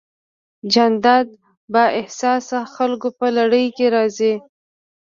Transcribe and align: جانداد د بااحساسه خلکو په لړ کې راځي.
جانداد 0.73 1.27
د 1.35 1.37
بااحساسه 1.73 2.59
خلکو 2.75 3.07
په 3.19 3.27
لړ 3.37 3.51
کې 3.75 3.85
راځي. 3.95 4.33